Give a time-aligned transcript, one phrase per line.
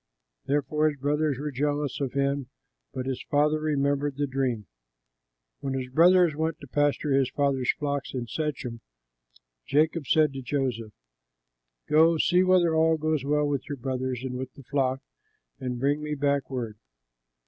[0.47, 2.47] Therefore his brothers were jealous of him;
[2.91, 4.65] but his father remembered the dream.
[5.59, 8.81] When his brothers went to pasture his father's flocks in Shechem,
[9.67, 10.93] Jacob said to Joseph,
[11.87, 15.01] "Go, see whether all goes well with your brothers and with the flock,
[15.59, 16.79] and bring me back word."